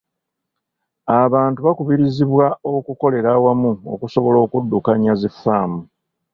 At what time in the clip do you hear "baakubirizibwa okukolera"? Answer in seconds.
1.65-3.29